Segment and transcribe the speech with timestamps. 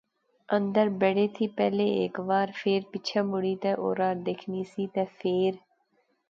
[0.57, 5.53] اندر بڑے تھی پہلے ہیک وار فیر پچھے مڑی تہ اورار دیکھنی سی تہ فیر